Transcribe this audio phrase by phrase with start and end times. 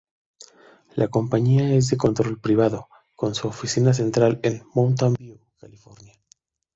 [0.95, 6.15] La compañía es de control privado, con su oficina central en Mountain View, California.